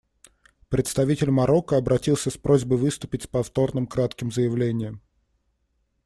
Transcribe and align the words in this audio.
Представитель 0.69 1.29
Марокко 1.29 1.77
обратился 1.77 2.31
с 2.31 2.33
просьбой 2.35 2.79
выступить 2.79 3.21
с 3.21 3.27
повторным 3.27 3.85
кратким 3.85 4.31
заявлением. 4.31 4.99